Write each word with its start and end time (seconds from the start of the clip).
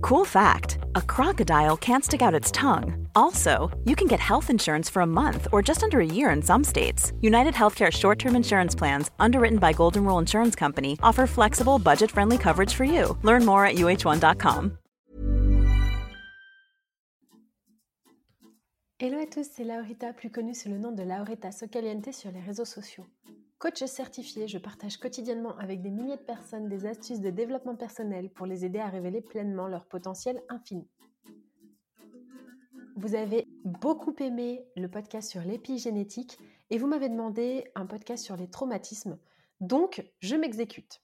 Cool 0.00 0.24
fact 0.24 0.78
a 0.94 1.02
crocodile 1.02 1.76
can't 1.76 2.04
stick 2.04 2.22
out 2.22 2.34
its 2.34 2.50
tongue. 2.50 3.08
Also, 3.14 3.70
you 3.84 3.96
can 3.96 4.06
get 4.06 4.20
health 4.20 4.50
insurance 4.50 4.88
for 4.88 5.02
a 5.02 5.06
month 5.06 5.48
or 5.52 5.62
just 5.62 5.82
under 5.82 6.00
a 6.00 6.06
year 6.06 6.30
in 6.30 6.42
some 6.42 6.64
states. 6.64 7.12
United 7.20 7.54
Healthcare 7.54 7.90
short 7.92 8.18
term 8.18 8.36
insurance 8.36 8.74
plans, 8.74 9.10
underwritten 9.18 9.58
by 9.58 9.72
Golden 9.72 10.04
Rule 10.04 10.18
Insurance 10.18 10.54
Company, 10.56 10.98
offer 11.02 11.26
flexible, 11.26 11.78
budget 11.78 12.10
friendly 12.10 12.38
coverage 12.38 12.74
for 12.74 12.84
you. 12.84 13.16
Learn 13.22 13.44
more 13.44 13.64
at 13.66 13.74
uh1.com. 13.76 14.78
Hello 19.00 19.18
à 19.18 19.26
tous, 19.26 19.46
c'est 19.54 19.62
Laurita, 19.62 20.12
plus 20.12 20.28
connue 20.28 20.56
sous 20.56 20.68
le 20.68 20.76
nom 20.76 20.90
de 20.90 21.04
Laurita 21.04 21.52
Socaliente 21.52 22.12
sur 22.12 22.32
les 22.32 22.40
réseaux 22.40 22.64
sociaux. 22.64 23.06
Coach 23.58 23.84
certifié, 23.86 24.46
je 24.46 24.56
partage 24.56 24.98
quotidiennement 24.98 25.58
avec 25.58 25.82
des 25.82 25.90
milliers 25.90 26.16
de 26.16 26.22
personnes 26.22 26.68
des 26.68 26.86
astuces 26.86 27.20
de 27.20 27.30
développement 27.30 27.74
personnel 27.74 28.30
pour 28.30 28.46
les 28.46 28.64
aider 28.64 28.78
à 28.78 28.88
révéler 28.88 29.20
pleinement 29.20 29.66
leur 29.66 29.84
potentiel 29.86 30.40
infini. 30.48 30.88
Vous 32.94 33.16
avez 33.16 33.48
beaucoup 33.64 34.14
aimé 34.20 34.64
le 34.76 34.88
podcast 34.88 35.28
sur 35.28 35.40
l'épigénétique 35.40 36.38
et 36.70 36.78
vous 36.78 36.86
m'avez 36.86 37.08
demandé 37.08 37.68
un 37.74 37.86
podcast 37.86 38.24
sur 38.24 38.36
les 38.36 38.48
traumatismes, 38.48 39.18
donc 39.60 40.08
je 40.20 40.36
m'exécute. 40.36 41.02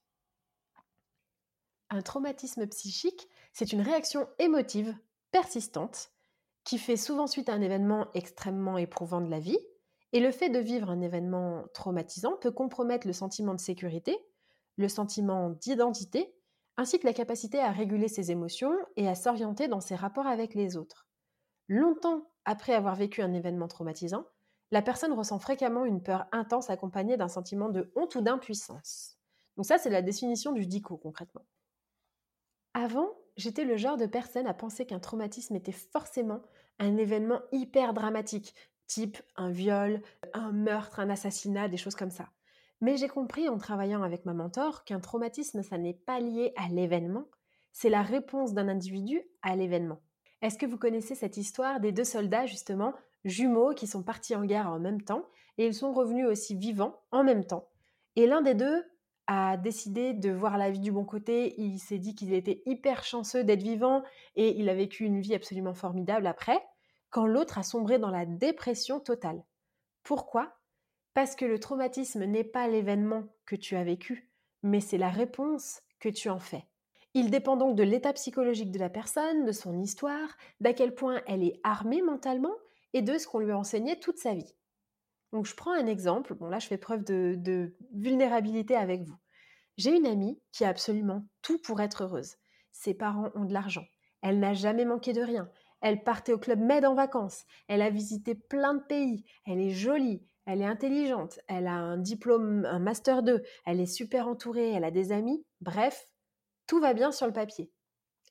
Un 1.91 2.02
traumatisme 2.02 2.68
psychique, 2.68 3.28
c'est 3.52 3.72
une 3.72 3.80
réaction 3.80 4.28
émotive 4.39 4.96
persistante 5.33 6.12
qui 6.62 6.78
fait 6.78 6.96
souvent 6.96 7.27
suite 7.27 7.48
à 7.48 7.55
un 7.55 7.62
événement 7.62 8.06
extrêmement 8.14 8.78
éprouvant 8.78 9.20
de 9.20 9.28
la 9.28 9.41
vie 9.41 9.58
et 10.14 10.20
le 10.20 10.30
fait 10.30 10.48
de 10.48 10.60
vivre 10.60 10.90
un 10.90 11.00
événement 11.00 11.64
traumatisant 11.74 12.36
peut 12.36 12.52
compromettre 12.52 13.08
le 13.08 13.12
sentiment 13.12 13.52
de 13.52 13.60
sécurité, 13.60 14.16
le 14.76 14.88
sentiment 14.88 15.50
d'identité, 15.50 16.32
ainsi 16.76 17.00
que 17.00 17.06
la 17.06 17.12
capacité 17.12 17.58
à 17.58 17.72
réguler 17.72 18.06
ses 18.06 18.30
émotions 18.30 18.72
et 18.96 19.08
à 19.08 19.16
s'orienter 19.16 19.66
dans 19.66 19.80
ses 19.80 19.96
rapports 19.96 20.28
avec 20.28 20.54
les 20.54 20.76
autres. 20.76 21.08
Longtemps 21.68 22.30
après 22.44 22.74
avoir 22.74 22.94
vécu 22.94 23.22
un 23.22 23.32
événement 23.32 23.66
traumatisant, 23.66 24.24
la 24.70 24.82
personne 24.82 25.12
ressent 25.12 25.40
fréquemment 25.40 25.84
une 25.84 26.02
peur 26.02 26.26
intense 26.30 26.70
accompagnée 26.70 27.16
d'un 27.16 27.28
sentiment 27.28 27.68
de 27.68 27.92
honte 27.96 28.14
ou 28.14 28.20
d'impuissance. 28.20 29.16
Donc 29.56 29.66
ça, 29.66 29.78
c'est 29.78 29.90
la 29.90 30.02
définition 30.02 30.52
du 30.52 30.64
DICO 30.66 30.96
concrètement. 30.96 31.44
Avant, 32.72 33.08
j'étais 33.36 33.64
le 33.64 33.77
genre 33.77 33.96
de 33.96 34.06
personne 34.06 34.46
à 34.46 34.55
penser 34.55 34.86
qu'un 34.86 35.00
traumatisme 35.00 35.56
était 35.56 35.72
forcément 35.72 36.42
un 36.78 36.96
événement 36.98 37.40
hyper 37.50 37.94
dramatique, 37.94 38.55
type 38.86 39.18
un 39.36 39.50
viol, 39.50 40.00
un 40.33 40.52
meurtre, 40.52 41.00
un 41.00 41.11
assassinat, 41.11 41.68
des 41.68 41.77
choses 41.77 41.95
comme 41.95 42.11
ça. 42.11 42.28
Mais 42.80 42.96
j'ai 42.96 43.08
compris 43.08 43.48
en 43.48 43.56
travaillant 43.56 44.02
avec 44.02 44.24
ma 44.24 44.34
mentor 44.34 44.84
qu'un 44.84 45.00
traumatisme, 45.00 45.62
ça 45.62 45.78
n'est 45.78 45.95
pas 45.95 46.20
lié 46.20 46.52
à 46.56 46.68
l'événement, 46.68 47.27
c'est 47.72 47.90
la 47.90 48.02
réponse 48.02 48.52
d'un 48.52 48.68
individu 48.68 49.22
à 49.42 49.56
l'événement. 49.56 50.00
Est-ce 50.42 50.58
que 50.58 50.67
vous 50.67 50.77
connaissez 50.77 51.14
cette 51.14 51.36
histoire 51.36 51.80
des 51.80 51.92
deux 51.92 52.05
soldats, 52.05 52.46
justement, 52.46 52.92
jumeaux, 53.24 53.72
qui 53.72 53.86
sont 53.86 54.02
partis 54.02 54.36
en 54.36 54.45
guerre 54.45 54.68
en 54.68 54.78
même 54.78 55.02
temps, 55.02 55.24
et 55.56 55.66
ils 55.66 55.74
sont 55.74 55.92
revenus 55.92 56.27
aussi 56.27 56.55
vivants 56.55 57.01
en 57.11 57.24
même 57.24 57.45
temps? 57.45 57.68
Et 58.16 58.27
l'un 58.27 58.42
des 58.42 58.55
deux 58.55 58.84
a 59.27 59.56
décidé 59.56 60.12
de 60.12 60.30
voir 60.30 60.58
la 60.58 60.70
vie 60.70 60.80
du 60.80 60.92
bon 60.92 61.05
côté, 61.05 61.58
il 61.58 61.78
s'est 61.78 61.98
dit 61.98 62.14
qu'il 62.14 62.34
était 62.34 62.62
hyper 62.66 63.02
chanceux 63.05 63.42
d'être 63.42 63.62
vivant, 63.62 64.02
et 64.36 64.58
il 64.58 64.68
a 64.68 64.74
vécu 64.74 65.05
une 65.05 65.20
vie 65.20 65.34
absolument 65.34 65.74
formidable 65.74 66.27
après 66.27 66.62
quand 67.14 67.27
l'autre 67.27 67.58
a 67.58 67.63
sombré 67.63 68.01
dans 68.01 68.11
la 68.11 68.27
dépression 68.27 68.98
totale. 68.98 69.45
Pourquoi? 70.02 70.52
Parce 71.14 71.36
que 71.36 71.45
le 71.45 71.61
traumatisme 71.61 72.25
n'est 72.25 72.42
pas 72.42 72.67
l'événement 72.67 73.29
que 73.47 73.55
tu 73.55 73.77
as 73.77 73.85
vécu, 73.85 74.33
mais 74.64 74.80
c'est 74.80 74.98
la 74.98 75.11
réponse 75.11 75.80
que 76.01 76.08
tu 76.08 76.29
en 76.29 76.41
fais. 76.41 76.67
Il 77.14 77.30
dépend 77.30 77.57
donc 77.57 77.77
de 77.77 77.85
l'état 77.85 78.13
psychologique 78.14 78.73
de 78.73 78.80
la 78.80 78.91
personne, 78.91 79.45
de 79.45 79.52
son 79.52 79.79
histoire, 79.79 80.36
d'à 80.58 80.73
quel 80.73 80.92
point 80.92 81.23
elle 81.29 81.45
est 81.45 81.61
armée 81.63 82.02
mentalement 82.02 82.57
et 82.95 83.01
de 83.01 83.17
ce 83.17 83.29
qu'on 83.29 83.39
lui 83.39 83.52
a 83.52 83.58
enseigné 83.58 84.01
toute 84.01 84.19
sa 84.19 84.35
vie. 84.35 84.57
Donc 85.33 85.46
je 85.46 85.55
prends 85.55 85.73
un 85.73 85.86
exemple, 85.86 86.35
bon 86.35 86.48
là 86.48 86.58
je 86.58 86.67
fais 86.67 86.79
preuve 86.79 87.05
de, 87.05 87.36
de 87.39 87.77
vulnérabilité 87.92 88.75
avec 88.75 89.02
vous. 89.02 89.17
J'ai 89.77 89.95
une 89.95 90.07
amie 90.07 90.42
qui 90.51 90.64
a 90.64 90.69
absolument 90.69 91.25
tout 91.42 91.61
pour 91.61 91.81
être 91.81 92.02
heureuse. 92.02 92.35
Ses 92.73 92.92
parents 92.92 93.31
ont 93.36 93.45
de 93.45 93.52
l'argent. 93.52 93.85
Elle 94.20 94.41
n'a 94.41 94.55
jamais 94.55 94.85
manqué 94.85 95.13
de 95.13 95.23
rien. 95.23 95.48
Elle 95.84 96.02
partait 96.02 96.33
au 96.33 96.39
club 96.39 96.61
Med 96.61 96.86
en 96.86 96.95
vacances. 96.95 97.45
Elle 97.68 97.83
a 97.83 97.90
visité 97.90 98.34
plein 98.34 98.72
de 98.72 98.83
pays. 98.83 99.22
Elle 99.45 99.61
est 99.61 99.68
jolie. 99.68 100.24
Elle 100.46 100.62
est 100.62 100.67
intelligente. 100.67 101.39
Elle 101.46 101.67
a 101.67 101.74
un 101.74 101.98
diplôme, 101.98 102.64
un 102.64 102.78
master 102.78 103.22
2. 103.22 103.42
Elle 103.67 103.80
est 103.80 103.86
super 103.86 104.27
entourée. 104.27 104.70
Elle 104.70 104.84
a 104.84 104.90
des 104.90 105.12
amis. 105.12 105.45
Bref, 105.61 106.06
tout 106.67 106.80
va 106.80 106.95
bien 106.95 107.12
sur 107.12 107.27
le 107.27 107.34
papier. 107.34 107.70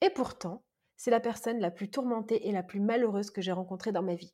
Et 0.02 0.09
pourtant, 0.09 0.64
c'est 0.97 1.12
la 1.12 1.19
personne 1.19 1.59
la 1.59 1.69
plus 1.69 1.91
tourmentée 1.91 2.47
et 2.47 2.52
la 2.52 2.64
plus 2.64 2.80
malheureuse 2.80 3.30
que 3.30 3.41
j'ai 3.41 3.52
rencontrée 3.52 3.91
dans 3.91 4.02
ma 4.02 4.16
vie. 4.16 4.34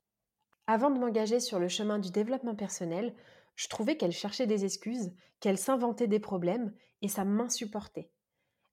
Avant 0.65 0.89
de 0.89 0.97
m'engager 0.97 1.41
sur 1.41 1.59
le 1.59 1.67
chemin 1.67 1.99
du 1.99 2.11
développement 2.11 2.55
personnel, 2.55 3.13
je 3.57 3.67
trouvais 3.67 3.97
qu'elle 3.97 4.13
cherchait 4.13 4.47
des 4.47 4.63
excuses, 4.63 5.11
qu'elle 5.41 5.57
s'inventait 5.57 6.07
des 6.07 6.21
problèmes, 6.21 6.73
et 7.01 7.09
ça 7.09 7.25
m'insupportait. 7.25 8.11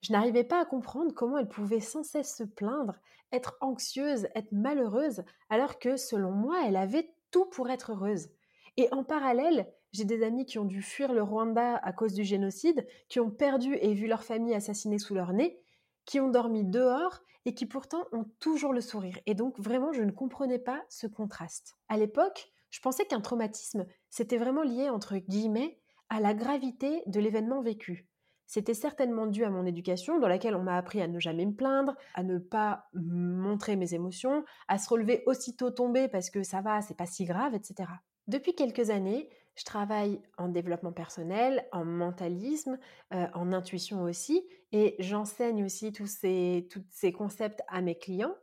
Je 0.07 0.13
n'arrivais 0.13 0.45
pas 0.45 0.61
à 0.61 0.65
comprendre 0.65 1.13
comment 1.13 1.37
elle 1.37 1.49
pouvait 1.49 1.81
sans 1.81 2.05
cesse 2.05 2.37
se 2.37 2.45
plaindre, 2.45 2.95
être 3.33 3.57
anxieuse, 3.61 4.29
être 4.37 4.53
malheureuse, 4.53 5.25
alors 5.51 5.81
que, 5.81 5.97
selon 5.97 6.31
moi, 6.31 6.63
elle 6.65 6.77
avait 6.77 7.13
tout 7.33 7.47
pour 7.47 7.69
être 7.71 7.91
heureuse. 7.91 8.29
Et 8.77 8.87
en 8.93 9.03
parallèle, 9.03 9.67
j'ai 9.91 10.05
des 10.05 10.23
amis 10.23 10.47
qui 10.47 10.61
ont 10.61 10.65
dû 10.65 10.81
fuir 10.81 11.13
le 11.13 11.25
Rwanda 11.25 11.75
à 11.79 11.93
cause 11.93 12.13
du 12.13 12.23
génocide, 12.23 12.87
qui 13.09 13.19
ont 13.19 13.33
perdu 13.33 13.75
et 13.81 13.95
vu 13.95 14.07
leur 14.07 14.23
famille 14.23 14.55
assassinée 14.55 15.01
sous 15.01 15.17
leur 15.17 15.33
nez, 15.33 15.61
qui 16.05 16.21
ont 16.21 16.29
dormi 16.29 16.63
dehors 16.63 17.19
et 17.45 17.53
qui 17.53 17.67
pourtant 17.67 18.05
ont 18.13 18.27
toujours 18.39 18.73
le 18.73 18.83
sourire. 18.83 19.19
Et 19.27 19.35
donc 19.35 19.59
vraiment, 19.59 19.93
je 19.93 20.03
ne 20.03 20.13
comprenais 20.13 20.61
pas 20.61 20.85
ce 20.89 21.09
contraste. 21.09 21.75
À 21.89 21.97
l'époque, 21.97 22.53
je 22.71 22.79
pensais 22.79 23.07
qu'un 23.07 23.21
traumatisme, 23.21 23.85
c'était 24.09 24.39
vraiment 24.39 24.63
lié, 24.63 24.89
entre 24.89 25.17
guillemets, 25.17 25.81
à 26.11 26.21
la 26.21 26.33
gravité 26.33 27.03
de 27.07 27.19
l'événement 27.19 27.61
vécu. 27.61 28.07
C'était 28.47 28.75
certainement 28.75 29.27
dû 29.27 29.45
à 29.45 29.51
mon 29.51 29.67
éducation, 29.67 30.19
dans 30.19 30.29
laquelle 30.29 30.55
on 30.55 30.63
m'a 30.63 30.77
appris 30.77 31.03
à 31.03 31.09
ne 31.09 31.19
jamais 31.19 31.47
me 31.47 31.55
plaindre, 31.55 31.97
à 32.15 32.23
ne 32.23 32.39
pas 32.39 32.87
montrer 32.95 33.77
mes 33.77 33.95
émotions, 33.95 34.45
à 34.69 34.79
se 34.79 34.89
relever 34.89 35.23
aussitôt 35.27 35.71
tombé 35.71 36.09
parce 36.09 36.31
que 36.31 36.43
ça 36.43 36.61
va, 36.61 36.81
c'est 36.81 36.97
pas 36.97 37.07
si 37.07 37.25
grave, 37.25 37.55
etc. 37.55 37.89
Depuis 38.29 38.55
quelques 38.55 38.91
années, 38.91 39.29
je 39.57 39.65
travaille 39.65 40.21
en 40.37 40.49
développement 40.49 40.93
personnel, 40.93 41.67
en 41.73 41.85
mentalisme, 41.85 42.79
euh, 43.15 43.27
en 43.35 43.53
intuition 43.53 44.03
aussi, 44.03 44.47
et 44.73 44.97
j'enseigne 44.99 45.65
aussi 45.65 45.93
tous 45.93 46.07
ces, 46.07 46.69
tous 46.71 46.85
ces 46.91 47.13
concepts 47.13 47.63
à 47.69 47.81
mes 47.81 47.97
clients. 47.97 48.35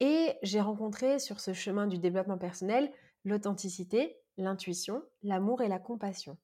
Et 0.00 0.32
j'ai 0.42 0.60
rencontré 0.60 1.18
sur 1.18 1.40
ce 1.40 1.52
chemin 1.52 1.86
du 1.86 1.98
développement 1.98 2.38
personnel 2.38 2.92
l'authenticité, 3.24 4.18
l'intuition, 4.36 5.02
l'amour 5.22 5.62
et 5.62 5.68
la 5.68 5.78
compassion. 5.78 6.36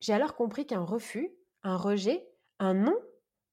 J'ai 0.00 0.14
alors 0.14 0.34
compris 0.34 0.66
qu'un 0.66 0.84
refus, 0.84 1.30
un 1.68 1.76
rejet, 1.76 2.26
un 2.58 2.72
non 2.72 2.98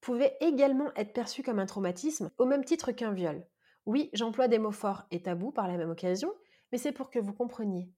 pouvait 0.00 0.38
également 0.40 0.90
être 0.96 1.12
perçu 1.12 1.42
comme 1.42 1.58
un 1.58 1.66
traumatisme 1.66 2.30
au 2.38 2.46
même 2.46 2.64
titre 2.64 2.92
qu'un 2.92 3.12
viol. 3.12 3.46
Oui, 3.84 4.08
j'emploie 4.14 4.48
des 4.48 4.58
mots 4.58 4.72
forts 4.72 5.04
et 5.10 5.22
tabous 5.22 5.52
par 5.52 5.68
la 5.68 5.76
même 5.76 5.90
occasion, 5.90 6.32
mais 6.72 6.78
c'est 6.78 6.92
pour 6.92 7.10
que 7.10 7.18
vous 7.18 7.34
compreniez. 7.34 7.90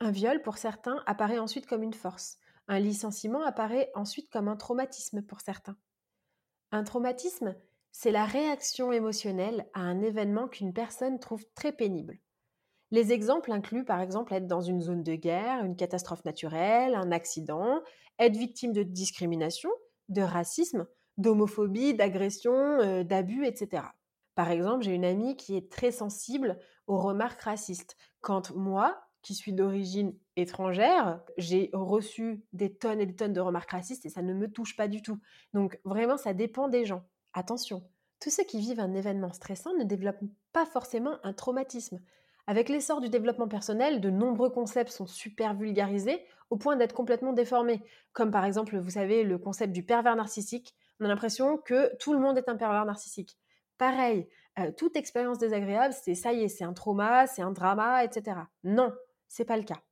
Un 0.00 0.10
viol, 0.10 0.42
pour 0.42 0.58
certains, 0.58 1.02
apparaît 1.06 1.38
ensuite 1.38 1.66
comme 1.66 1.82
une 1.82 1.94
force. 1.94 2.36
Un 2.68 2.78
licenciement 2.78 3.42
apparaît 3.42 3.90
ensuite 3.94 4.28
comme 4.28 4.48
un 4.48 4.56
traumatisme 4.56 5.22
pour 5.22 5.40
certains. 5.40 5.78
Un 6.70 6.84
traumatisme, 6.84 7.56
c'est 7.90 8.12
la 8.12 8.26
réaction 8.26 8.92
émotionnelle 8.92 9.66
à 9.72 9.80
un 9.80 10.02
événement 10.02 10.46
qu'une 10.46 10.74
personne 10.74 11.18
trouve 11.18 11.46
très 11.54 11.72
pénible. 11.72 12.18
Les 12.90 13.12
exemples 13.12 13.52
incluent 13.52 13.84
par 13.84 14.00
exemple 14.00 14.32
être 14.32 14.46
dans 14.46 14.62
une 14.62 14.80
zone 14.80 15.02
de 15.02 15.14
guerre, 15.14 15.64
une 15.64 15.76
catastrophe 15.76 16.24
naturelle, 16.24 16.94
un 16.94 17.12
accident, 17.12 17.82
être 18.18 18.36
victime 18.36 18.72
de 18.72 18.82
discrimination, 18.82 19.70
de 20.08 20.22
racisme, 20.22 20.86
d'homophobie, 21.18 21.94
d'agression, 21.94 22.52
euh, 22.52 23.04
d'abus, 23.04 23.44
etc. 23.44 23.82
Par 24.34 24.50
exemple, 24.50 24.84
j'ai 24.84 24.92
une 24.92 25.04
amie 25.04 25.36
qui 25.36 25.56
est 25.56 25.70
très 25.70 25.90
sensible 25.90 26.58
aux 26.86 26.98
remarques 26.98 27.42
racistes. 27.42 27.96
Quand 28.20 28.54
moi, 28.54 29.00
qui 29.22 29.34
suis 29.34 29.52
d'origine 29.52 30.14
étrangère, 30.36 31.20
j'ai 31.36 31.70
reçu 31.72 32.44
des 32.52 32.74
tonnes 32.74 33.00
et 33.00 33.06
des 33.06 33.16
tonnes 33.16 33.32
de 33.32 33.40
remarques 33.40 33.72
racistes 33.72 34.06
et 34.06 34.10
ça 34.10 34.22
ne 34.22 34.32
me 34.32 34.50
touche 34.50 34.76
pas 34.76 34.88
du 34.88 35.02
tout. 35.02 35.18
Donc 35.52 35.78
vraiment, 35.84 36.16
ça 36.16 36.34
dépend 36.34 36.68
des 36.68 36.84
gens. 36.86 37.02
Attention, 37.32 37.82
tous 38.20 38.30
ceux 38.30 38.44
qui 38.44 38.60
vivent 38.60 38.80
un 38.80 38.94
événement 38.94 39.32
stressant 39.32 39.74
ne 39.74 39.84
développent 39.84 40.24
pas 40.52 40.66
forcément 40.66 41.18
un 41.24 41.32
traumatisme. 41.32 42.00
Avec 42.48 42.70
l'essor 42.70 43.02
du 43.02 43.10
développement 43.10 43.46
personnel, 43.46 44.00
de 44.00 44.08
nombreux 44.08 44.48
concepts 44.48 44.90
sont 44.90 45.06
super 45.06 45.52
vulgarisés 45.52 46.24
au 46.48 46.56
point 46.56 46.76
d'être 46.76 46.94
complètement 46.94 47.34
déformés. 47.34 47.82
Comme 48.14 48.30
par 48.30 48.46
exemple, 48.46 48.78
vous 48.78 48.92
savez, 48.92 49.22
le 49.22 49.36
concept 49.36 49.70
du 49.70 49.82
pervers 49.82 50.16
narcissique. 50.16 50.74
On 50.98 51.04
a 51.04 51.08
l'impression 51.08 51.58
que 51.58 51.94
tout 51.98 52.14
le 52.14 52.18
monde 52.18 52.38
est 52.38 52.48
un 52.48 52.56
pervers 52.56 52.86
narcissique. 52.86 53.36
Pareil, 53.76 54.30
euh, 54.58 54.72
toute 54.72 54.96
expérience 54.96 55.36
désagréable, 55.36 55.92
c'est 56.02 56.14
ça 56.14 56.32
y 56.32 56.42
est, 56.42 56.48
c'est 56.48 56.64
un 56.64 56.72
trauma, 56.72 57.26
c'est 57.26 57.42
un 57.42 57.50
drama, 57.50 58.02
etc. 58.02 58.38
Non, 58.64 58.94
c'est 59.28 59.44
pas 59.44 59.58
le 59.58 59.64
cas. 59.64 59.82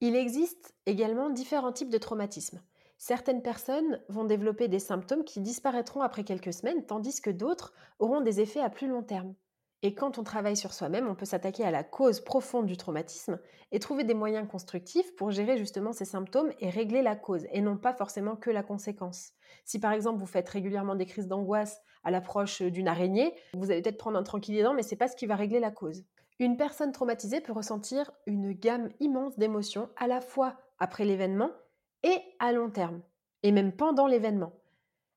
Il 0.00 0.16
existe 0.16 0.74
également 0.86 1.28
différents 1.28 1.72
types 1.72 1.90
de 1.90 1.98
traumatismes. 1.98 2.62
Certaines 2.96 3.42
personnes 3.42 4.00
vont 4.08 4.24
développer 4.24 4.68
des 4.68 4.78
symptômes 4.78 5.24
qui 5.24 5.40
disparaîtront 5.40 6.00
après 6.00 6.24
quelques 6.24 6.54
semaines, 6.54 6.86
tandis 6.86 7.20
que 7.20 7.28
d'autres 7.28 7.74
auront 7.98 8.22
des 8.22 8.40
effets 8.40 8.62
à 8.62 8.70
plus 8.70 8.88
long 8.88 9.02
terme. 9.02 9.34
Et 9.86 9.94
quand 9.94 10.18
on 10.18 10.24
travaille 10.24 10.56
sur 10.56 10.72
soi-même, 10.72 11.06
on 11.06 11.14
peut 11.14 11.26
s'attaquer 11.26 11.62
à 11.62 11.70
la 11.70 11.84
cause 11.84 12.18
profonde 12.18 12.66
du 12.66 12.76
traumatisme 12.76 13.38
et 13.70 13.78
trouver 13.78 14.02
des 14.02 14.14
moyens 14.14 14.48
constructifs 14.48 15.14
pour 15.14 15.30
gérer 15.30 15.56
justement 15.56 15.92
ces 15.92 16.04
symptômes 16.04 16.50
et 16.58 16.70
régler 16.70 17.02
la 17.02 17.14
cause, 17.14 17.46
et 17.52 17.60
non 17.60 17.76
pas 17.76 17.94
forcément 17.94 18.34
que 18.34 18.50
la 18.50 18.64
conséquence. 18.64 19.30
Si 19.64 19.78
par 19.78 19.92
exemple 19.92 20.18
vous 20.18 20.26
faites 20.26 20.48
régulièrement 20.48 20.96
des 20.96 21.06
crises 21.06 21.28
d'angoisse 21.28 21.80
à 22.02 22.10
l'approche 22.10 22.62
d'une 22.62 22.88
araignée, 22.88 23.32
vous 23.54 23.70
allez 23.70 23.80
peut-être 23.80 23.96
prendre 23.96 24.18
un 24.18 24.24
tranquillisant, 24.24 24.74
mais 24.74 24.82
ce 24.82 24.90
n'est 24.90 24.96
pas 24.96 25.06
ce 25.06 25.14
qui 25.14 25.26
va 25.26 25.36
régler 25.36 25.60
la 25.60 25.70
cause. 25.70 26.02
Une 26.40 26.56
personne 26.56 26.90
traumatisée 26.90 27.40
peut 27.40 27.52
ressentir 27.52 28.10
une 28.26 28.54
gamme 28.54 28.88
immense 28.98 29.38
d'émotions 29.38 29.88
à 29.94 30.08
la 30.08 30.20
fois 30.20 30.56
après 30.80 31.04
l'événement 31.04 31.52
et 32.02 32.18
à 32.40 32.50
long 32.50 32.70
terme, 32.70 33.02
et 33.44 33.52
même 33.52 33.70
pendant 33.70 34.08
l'événement. 34.08 34.52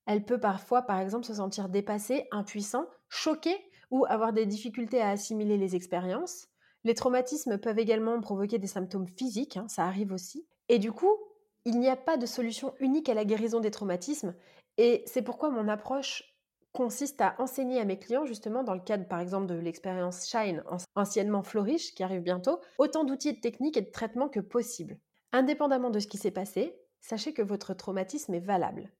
Elle 0.05 0.25
peut 0.25 0.39
parfois, 0.39 0.83
par 0.83 0.99
exemple, 0.99 1.25
se 1.25 1.33
sentir 1.33 1.69
dépassée, 1.69 2.27
impuissant, 2.31 2.85
choquée 3.09 3.57
ou 3.91 4.05
avoir 4.05 4.33
des 4.33 4.45
difficultés 4.45 5.01
à 5.01 5.09
assimiler 5.09 5.57
les 5.57 5.75
expériences. 5.75 6.47
Les 6.83 6.93
traumatismes 6.93 7.57
peuvent 7.57 7.79
également 7.79 8.19
provoquer 8.21 8.57
des 8.57 8.67
symptômes 8.67 9.07
physiques, 9.07 9.57
hein, 9.57 9.67
ça 9.67 9.85
arrive 9.85 10.11
aussi. 10.11 10.47
Et 10.69 10.79
du 10.79 10.91
coup, 10.91 11.17
il 11.65 11.79
n'y 11.79 11.89
a 11.89 11.97
pas 11.97 12.17
de 12.17 12.25
solution 12.25 12.73
unique 12.79 13.09
à 13.09 13.13
la 13.13 13.25
guérison 13.25 13.59
des 13.59 13.71
traumatismes. 13.71 14.33
Et 14.77 15.03
c'est 15.05 15.21
pourquoi 15.21 15.49
mon 15.49 15.67
approche 15.67 16.23
consiste 16.71 17.19
à 17.19 17.35
enseigner 17.39 17.79
à 17.79 17.85
mes 17.85 17.97
clients, 17.97 18.25
justement 18.25 18.63
dans 18.63 18.75
le 18.75 18.79
cadre 18.79 19.07
par 19.07 19.19
exemple 19.19 19.47
de 19.47 19.55
l'expérience 19.55 20.27
Shine, 20.27 20.63
anciennement 20.95 21.43
Flourish, 21.43 21.93
qui 21.95 22.03
arrive 22.03 22.21
bientôt, 22.21 22.59
autant 22.77 23.03
d'outils 23.03 23.33
de 23.33 23.39
techniques 23.39 23.77
et 23.77 23.81
de 23.81 23.91
traitements 23.91 24.29
que 24.29 24.39
possible. 24.39 24.97
Indépendamment 25.31 25.89
de 25.89 25.99
ce 25.99 26.07
qui 26.07 26.17
s'est 26.17 26.31
passé, 26.31 26.79
sachez 27.01 27.33
que 27.33 27.41
votre 27.41 27.73
traumatisme 27.73 28.33
est 28.33 28.39
valable. 28.39 28.91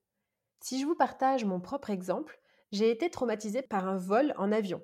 Si 0.60 0.80
je 0.80 0.86
vous 0.86 0.94
partage 0.94 1.44
mon 1.44 1.60
propre 1.60 1.90
exemple, 1.90 2.40
j'ai 2.72 2.90
été 2.90 3.10
traumatisée 3.10 3.62
par 3.62 3.88
un 3.88 3.96
vol 3.96 4.34
en 4.36 4.52
avion. 4.52 4.82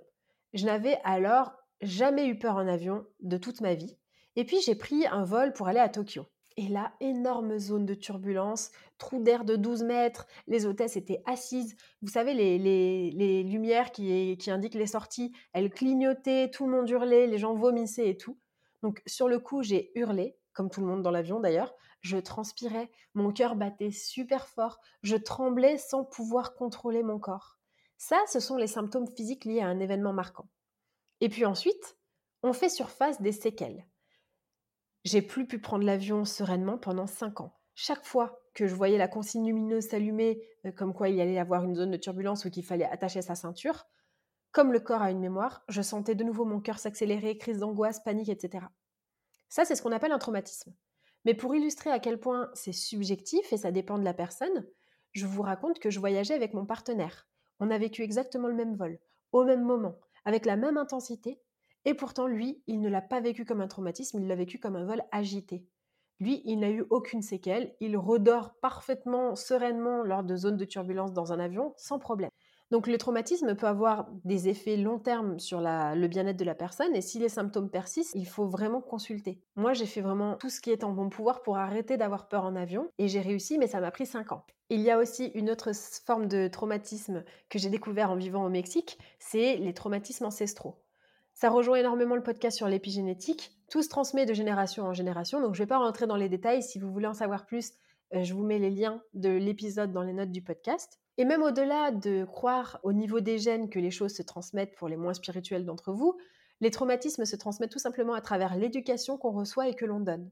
Je 0.55 0.67
n'avais 0.67 0.99
alors 1.05 1.53
jamais 1.81 2.27
eu 2.27 2.39
peur 2.39 2.57
en 2.57 2.67
avion 2.67 3.07
de 3.21 3.37
toute 3.37 3.61
ma 3.61 3.75
vie. 3.75 3.97
Et 4.37 4.45
puis 4.45 4.61
j'ai 4.61 4.75
pris 4.75 5.07
un 5.07 5.25
vol 5.25 5.53
pour 5.53 5.69
aller 5.69 5.81
à 5.81 5.89
Tokyo. 5.89 6.27
Et 6.59 6.69
là, 6.69 6.95
énorme 7.01 7.59
zone 7.59 7.85
de 7.85 7.93
turbulence, 7.93 8.71
trou 8.97 9.23
d'air 9.23 9.45
de 9.45 9.57
12 9.57 9.83
mètres, 9.83 10.27
les 10.47 10.65
hôtesses 10.65 10.97
étaient 10.97 11.23
assises. 11.27 11.77
Vous 12.01 12.09
savez, 12.09 12.33
les, 12.33 13.43
lumières 13.43 13.93
qui, 13.93 14.39
qui, 14.39 14.51
indiquent 14.51 14.75
les 14.75 14.87
sorties, 14.87 15.35
elles 15.53 15.71
clignotaient, 15.71 16.51
tout 16.51 16.65
le 16.65 16.73
monde 16.73 16.89
hurlait, 16.89 17.27
les 17.27 17.37
gens 17.37 17.55
vomissaient 17.55 18.09
et 18.09 18.17
tout. 18.17 18.39
Donc 18.83 19.03
sur 19.07 19.29
le 19.29 19.39
coup, 19.39 19.63
j'ai 19.63 19.93
hurlé, 19.99 20.39
comme 20.55 20.71
tout 20.71 20.81
le 20.81 20.87
monde 20.87 21.03
dans 21.03 21.11
l'avion 21.11 21.41
d'ailleurs. 21.41 21.75
Je 22.01 22.17
transpirais, 22.17 22.91
mon 23.13 23.33
cœur 23.33 23.55
battait 23.55 23.91
super 23.91 24.47
fort, 24.47 24.79
je 25.03 25.17
tremblais 25.17 25.77
sans 25.77 26.05
pouvoir 26.05 26.55
contrôler 26.55 27.03
mon 27.03 27.19
corps. 27.19 27.56
Ça, 27.99 28.23
ce 28.27 28.41
sont 28.41 28.57
les 28.57 28.67
symptômes 28.67 29.09
physiques 29.15 29.45
liés 29.45 29.61
à 29.61 29.69
un 29.69 29.81
événement 29.81 30.13
marquant. 30.13 30.49
Et 31.21 31.29
puis 31.29 31.45
ensuite, 31.45 31.97
on 32.43 32.53
fait 32.53 32.69
surface 32.69 33.21
des 33.23 33.33
séquelles. 33.33 33.87
J'ai 35.05 35.23
plus 35.23 35.47
pu 35.47 35.61
prendre 35.61 35.85
l'avion 35.85 36.25
sereinement 36.25 36.79
pendant 36.79 37.07
5 37.07 37.41
ans. 37.41 37.57
Chaque 37.75 38.05
fois 38.05 38.41
que 38.55 38.67
je 38.67 38.75
voyais 38.75 38.99
la 38.99 39.09
consigne 39.09 39.47
lumineuse 39.47 39.89
s'allumer, 39.89 40.43
euh, 40.65 40.73
comme 40.73 40.95
quoi 40.95 41.09
il 41.09 41.21
allait 41.21 41.35
y 41.35 41.39
avoir 41.39 41.63
une 41.63 41.75
zone 41.75 41.91
de 41.91 41.97
turbulence 41.97 42.45
ou 42.45 42.51
qu'il 42.51 42.65
fallait 42.65 42.87
attacher 42.87 43.23
sa 43.23 43.35
ceinture, 43.35 43.87
comme 44.51 44.73
le 44.73 44.81
corps 44.81 45.03
a 45.03 45.11
une 45.11 45.21
mémoire, 45.21 45.63
je 45.69 45.83
sentais 45.83 46.15
de 46.15 46.25
nouveau 46.25 46.45
mon 46.45 46.61
cœur 46.61 46.79
s'accélérer, 46.79 47.37
crise 47.37 47.59
d'angoisse, 47.59 48.03
panique, 48.03 48.31
etc. 48.31 48.67
Ça, 49.49 49.65
c'est 49.65 49.75
ce 49.75 49.83
qu'on 49.83 49.93
appelle 49.93 50.13
un 50.13 50.19
traumatisme. 50.19 50.75
Mais 51.27 51.35
pour 51.35 51.55
illustrer 51.55 51.91
à 51.91 51.99
quel 51.99 52.19
point 52.19 52.51
c'est 52.55 52.73
subjectif 52.73 53.53
et 53.53 53.59
ça 53.59 53.71
dépend 53.71 53.99
de 53.99 54.05
la 54.05 54.15
personne, 54.15 54.67
je 55.13 55.27
vous 55.27 55.43
raconte 55.43 55.79
que 55.79 55.91
je 55.91 56.01
voyageais 56.01 56.35
avec 56.35 56.55
mon 56.55 56.65
partenaire. 56.65 57.29
On 57.61 57.71
a 57.71 57.79
vécu 57.79 58.03
exactement 58.03 58.49
le 58.49 58.55
même 58.55 58.77
vol, 58.77 58.99
au 59.33 59.45
même 59.45 59.63
moment, 59.63 59.99
avec 60.25 60.45
la 60.47 60.57
même 60.57 60.77
intensité, 60.77 61.41
et 61.85 61.95
pourtant 61.95 62.27
lui, 62.27 62.63
il 62.67 62.81
ne 62.81 62.89
l'a 62.89 63.01
pas 63.01 63.21
vécu 63.21 63.45
comme 63.45 63.61
un 63.61 63.69
traumatisme, 63.69 64.21
il 64.21 64.27
l'a 64.27 64.35
vécu 64.35 64.59
comme 64.59 64.77
un 64.77 64.85
vol 64.85 65.03
agité. 65.13 65.65
Lui, 66.19 66.43
il 66.45 66.59
n'a 66.59 66.71
eu 66.71 66.85
aucune 66.91 67.23
séquelle, 67.23 67.75
il 67.81 67.97
redort 67.97 68.55
parfaitement, 68.61 69.37
sereinement 69.37 70.03
lors 70.03 70.25
de 70.25 70.35
zones 70.35 70.57
de 70.57 70.65
turbulence 70.65 71.13
dans 71.13 71.33
un 71.33 71.39
avion, 71.39 71.75
sans 71.77 71.99
problème. 71.99 72.31
Donc 72.73 72.89
le 72.89 72.99
traumatisme 72.99 73.55
peut 73.55 73.69
avoir 73.69 74.09
des 74.25 74.49
effets 74.49 74.77
long 74.77 74.99
terme 74.99 75.39
sur 75.39 75.61
le 75.61 76.07
bien-être 76.09 76.37
de 76.37 76.45
la 76.45 76.57
personne 76.57 76.97
et 76.97 77.01
si 77.01 77.21
les 77.21 77.29
symptômes 77.29 77.71
persistent, 77.71 78.15
il 78.15 78.27
faut 78.27 78.47
vraiment 78.47 78.81
consulter. 78.81 79.41
Moi, 79.55 79.73
j'ai 79.73 79.87
fait 79.87 80.01
vraiment 80.01 80.35
tout 80.35 80.51
ce 80.51 80.61
qui 80.61 80.71
est 80.71 80.83
en 80.83 80.93
mon 80.93 81.09
pouvoir 81.09 81.43
pour 81.43 81.59
arrêter 81.59 81.97
d'avoir 81.97 82.29
peur 82.29 82.45
en 82.45 82.57
avion 82.57 82.91
et 82.99 83.07
j'ai 83.07 83.21
réussi, 83.21 83.57
mais 83.59 83.69
ça 83.69 83.81
m'a 83.81 83.93
pris 83.93 84.07
5 84.07 84.33
ans. 84.33 84.45
Il 84.69 84.81
y 84.81 84.91
a 84.91 84.99
aussi 84.99 85.27
une 85.35 85.49
autre 85.49 85.71
forme 86.05 86.27
de 86.27 86.49
traumatisme 86.49 87.23
que 87.49 87.59
j'ai 87.61 87.71
découvert 87.71 88.11
en 88.11 88.17
vivant 88.17 88.45
au 88.45 88.51
Mexique, 88.51 88.99
c'est 89.21 89.57
les 89.59 89.73
traumatismes 89.73 90.25
ancestraux. 90.25 90.83
Ça 91.35 91.51
rejoint 91.51 91.77
énormément 91.77 92.17
le 92.17 92.23
podcast 92.23 92.57
sur 92.57 92.67
l'épigénétique. 92.67 93.53
Tout 93.71 93.83
se 93.83 93.89
transmet 93.89 94.27
de 94.27 94.35
génération 94.35 94.85
en 94.85 94.93
génération, 94.93 95.41
donc 95.41 95.55
je 95.55 95.61
ne 95.61 95.65
vais 95.65 95.69
pas 95.69 95.79
rentrer 95.79 96.07
dans 96.07 96.17
les 96.17 96.29
détails. 96.29 96.63
Si 96.63 96.79
vous 96.79 96.91
voulez 96.91 97.07
en 97.07 97.15
savoir 97.15 97.47
plus, 97.47 97.73
je 98.13 98.35
vous 98.35 98.45
mets 98.45 98.59
les 98.59 98.71
liens 98.71 99.03
de 99.15 99.31
l'épisode 99.31 99.93
dans 99.93 100.03
les 100.03 100.13
notes 100.13 100.31
du 100.31 100.43
podcast. 100.43 101.01
Et 101.19 101.25
même 101.25 101.43
au-delà 101.43 101.91
de 101.91 102.25
croire 102.25 102.79
au 102.83 102.93
niveau 102.93 103.21
des 103.21 103.39
gènes 103.39 103.71
que 103.71 103.79
les 103.79 103.91
choses 103.91 104.15
se 104.15 104.23
transmettent 104.23 104.77
pour 104.77 104.89
les 104.89 104.97
moins 104.97 105.15
spirituels 105.15 105.65
d'entre 105.65 105.93
vous, 105.93 106.17
les 106.61 106.71
traumatismes 106.71 107.25
se 107.25 107.37
transmettent 107.37 107.73
tout 107.73 107.79
simplement 107.79 108.15
à 108.15 108.21
travers 108.21 108.57
l'éducation 108.57 109.19
qu'on 109.19 109.33
reçoit 109.33 109.69
et 109.69 109.75
que 109.75 109.85
l'on 109.85 110.01
donne. 110.01 110.31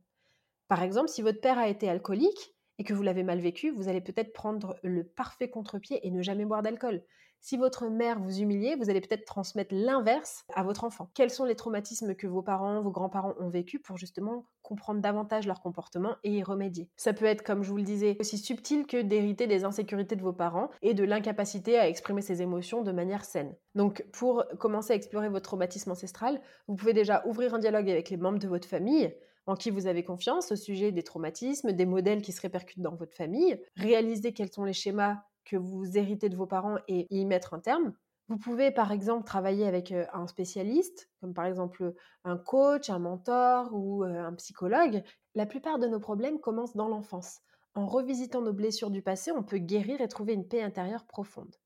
Par 0.69 0.83
exemple, 0.83 1.09
si 1.09 1.23
votre 1.23 1.41
père 1.41 1.59
a 1.59 1.69
été 1.69 1.89
alcoolique 1.89 2.55
et 2.79 2.85
que 2.85 2.95
vous 2.95 3.03
l'avez 3.03 3.23
mal 3.23 3.41
vécu, 3.41 3.71
vous 3.71 3.89
allez 3.89 4.01
peut-être 4.01 4.33
prendre 4.33 4.77
le 4.83 5.05
parfait 5.05 5.51
contre-pied 5.51 6.07
et 6.07 6.11
ne 6.11 6.23
jamais 6.23 6.45
boire 6.45 6.63
d'alcool. 6.63 7.03
Si 7.47 7.59
votre 7.59 7.89
mère 7.89 8.21
vous 8.21 8.41
humiliait, 8.41 8.75
vous 8.75 8.89
allez 8.89 9.03
peut-être 9.03 9.27
transmettre 9.27 9.75
l'inverse 9.75 10.47
à 10.55 10.63
votre 10.63 10.83
enfant. 10.83 11.11
Quels 11.13 11.29
sont 11.29 11.45
les 11.45 11.55
traumatismes 11.55 12.15
que 12.15 12.27
vos 12.27 12.41
parents, 12.41 12.81
vos 12.81 12.91
grands-parents 12.91 13.35
ont 13.39 13.51
vécu 13.51 13.79
pour 13.79 13.99
justement 13.99 14.47
comprendre 14.63 15.03
davantage 15.03 15.47
leur 15.47 15.61
comportement 15.61 16.17
et 16.25 16.31
y 16.31 16.43
remédier? 16.43 16.89
Ça 16.97 17.13
peut 17.13 17.27
être, 17.27 17.43
comme 17.43 17.63
je 17.63 17.69
vous 17.69 17.77
le 17.77 17.83
disais, 17.83 18.17
aussi 18.19 18.39
subtil 18.39 18.87
que 18.87 19.03
d'hériter 19.03 19.47
des 19.47 19.67
insécurités 19.67 20.17
de 20.17 20.23
vos 20.23 20.33
parents 20.33 20.71
et 20.81 20.95
de 20.95 21.05
l'incapacité 21.05 21.79
à 21.79 21.87
exprimer 21.87 22.23
ses 22.23 22.41
émotions 22.41 22.81
de 22.81 22.93
manière 22.93 23.27
saine. 23.27 23.55
Donc, 23.75 24.07
pour 24.11 24.47
commencer 24.59 24.95
à 24.95 24.97
explorer 24.97 25.29
votre 25.29 25.45
traumatisme 25.45 25.91
ancestral, 25.91 26.41
vous 26.67 26.77
pouvez 26.77 26.95
déjà 26.95 27.23
ouvrir 27.27 27.53
un 27.53 27.59
dialogue 27.59 27.91
avec 27.91 28.09
les 28.09 28.17
membres 28.17 28.39
de 28.39 28.49
votre 28.49 28.67
famille 28.67 29.15
en 29.47 29.55
qui 29.55 29.69
vous 29.69 29.87
avez 29.87 30.03
confiance 30.03 30.51
au 30.51 30.57
sujet 30.57 30.93
des 30.93 31.03
traumatismes, 31.03 31.73
des 31.73 31.85
modèles 31.85 32.23
qui 32.23 32.33
se 32.33 32.41
répercutent 32.41 32.81
dans 32.81 32.97
votre 32.97 33.15
famille, 33.15 33.61
réaliser 33.77 34.33
quels 34.33 34.51
sont 34.51 34.65
les 34.65 34.73
schémas 34.73 35.25
que 35.45 35.57
vous 35.57 35.97
héritez 35.97 36.29
de 36.29 36.37
vos 36.37 36.47
parents 36.47 36.79
et 36.89 37.07
y 37.11 37.25
mettre 37.25 37.55
un 37.55 37.61
terme. 37.61 37.93
Vous 38.29 38.39
pouvez 38.39 38.71
par 38.71 38.91
exemple 38.91 39.27
travailler 39.27 39.67
avec 39.67 39.93
un 39.93 40.27
spécialiste, 40.27 41.11
comme 41.21 41.35
par 41.35 41.45
exemple 41.45 41.95
un 42.25 42.39
coach, 42.39 42.89
un 42.89 42.99
mentor 42.99 43.69
ou 43.73 44.03
un 44.03 44.33
psychologue. 44.35 45.03
La 45.35 45.45
plupart 45.45 45.79
de 45.79 45.87
nos 45.87 46.01
problèmes 46.01 46.41
commencent 46.41 46.77
dans 46.77 46.89
l'enfance. 46.89 47.41
En 47.75 47.87
revisitant 47.87 48.41
nos 48.41 48.53
blessures 48.53 48.91
du 48.91 49.03
passé, 49.03 49.31
on 49.33 49.43
peut 49.43 49.59
guérir 49.59 50.01
et 50.01 50.09
trouver 50.09 50.33
une 50.33 50.49
paix 50.49 50.63
intérieure 50.63 51.07
profonde. 51.07 51.57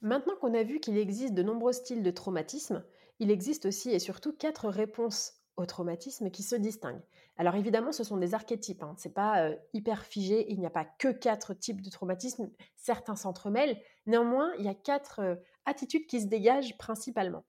Maintenant 0.00 0.36
qu'on 0.40 0.54
a 0.54 0.62
vu 0.62 0.80
qu'il 0.80 0.96
existe 0.96 1.34
de 1.34 1.42
nombreux 1.42 1.72
styles 1.72 2.02
de 2.02 2.10
traumatisme, 2.10 2.84
il 3.18 3.30
existe 3.30 3.66
aussi 3.66 3.90
et 3.90 3.98
surtout 3.98 4.32
quatre 4.32 4.68
réponses 4.68 5.43
au 5.56 5.66
traumatisme 5.66 6.30
qui 6.30 6.42
se 6.42 6.56
distinguent. 6.56 7.02
Alors 7.36 7.54
évidemment, 7.54 7.92
ce 7.92 8.04
sont 8.04 8.16
des 8.16 8.34
archétypes, 8.34 8.82
hein. 8.82 8.94
c'est 8.96 9.14
pas 9.14 9.50
hyper 9.72 10.04
figé, 10.04 10.50
il 10.50 10.60
n'y 10.60 10.66
a 10.66 10.70
pas 10.70 10.84
que 10.84 11.08
quatre 11.08 11.54
types 11.54 11.80
de 11.80 11.90
traumatisme, 11.90 12.50
certains 12.76 13.16
s'entremêlent. 13.16 13.80
Néanmoins, 14.06 14.52
il 14.58 14.64
y 14.64 14.68
a 14.68 14.74
quatre 14.74 15.38
attitude 15.66 16.06
qui 16.06 16.20
se 16.20 16.26
dégage 16.26 16.76
principalement. 16.78 17.44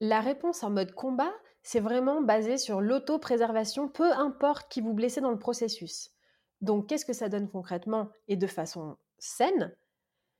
La 0.00 0.20
réponse 0.20 0.62
en 0.62 0.70
mode 0.70 0.92
combat, 0.92 1.32
c'est 1.62 1.80
vraiment 1.80 2.22
basé 2.22 2.56
sur 2.56 2.80
l'auto-préservation, 2.80 3.88
peu 3.88 4.12
importe 4.12 4.70
qui 4.70 4.80
vous 4.80 4.94
blessez 4.94 5.20
dans 5.20 5.30
le 5.30 5.38
processus. 5.38 6.10
Donc, 6.60 6.86
qu'est-ce 6.86 7.04
que 7.04 7.12
ça 7.12 7.28
donne 7.28 7.50
concrètement 7.50 8.08
et 8.28 8.36
de 8.36 8.46
façon 8.46 8.96
saine? 9.18 9.74